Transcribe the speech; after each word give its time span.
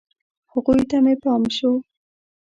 هغوی 0.51 0.81
ته 0.89 0.97
مې 1.03 1.13
پام 1.23 1.41
شو. 1.55 1.71